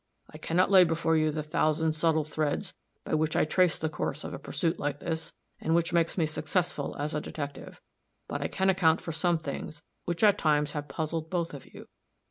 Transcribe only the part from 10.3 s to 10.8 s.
times